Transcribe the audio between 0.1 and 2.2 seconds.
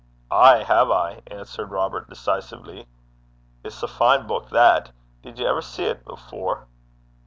'Ay have I,' answered Robert,